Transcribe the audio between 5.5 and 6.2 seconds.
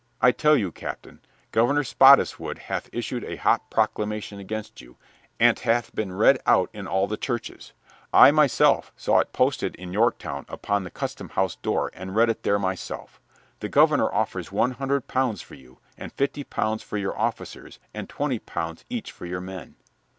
't hath been